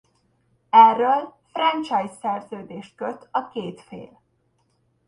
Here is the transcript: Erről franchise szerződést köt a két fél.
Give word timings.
Erről 0.69 1.37
franchise 1.53 2.13
szerződést 2.19 2.95
köt 2.95 3.27
a 3.31 3.47
két 3.47 3.81
fél. 3.81 4.21